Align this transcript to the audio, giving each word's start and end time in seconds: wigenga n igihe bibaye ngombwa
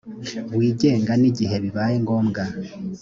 wigenga 0.57 1.11
n 1.21 1.23
igihe 1.29 1.55
bibaye 1.63 1.95
ngombwa 2.03 2.43